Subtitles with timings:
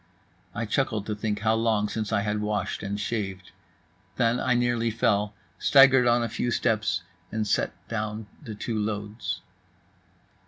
[0.55, 3.51] I chuckled to think how long since I had washed and shaved.
[4.15, 9.41] Then I nearly fell, staggered on a few steps, and set down the two loads.